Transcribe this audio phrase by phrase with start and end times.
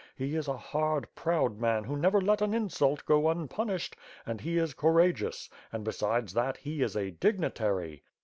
[0.15, 4.57] He is a hard, proud man who never let an insult go unpunished, and he
[4.57, 8.01] is coura geous; and, besides that, he is a 'dignitary.'